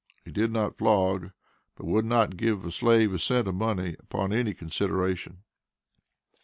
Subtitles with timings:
[0.25, 1.29] He did not flog,
[1.75, 5.43] but would not give a slave a cent of money upon any consideration."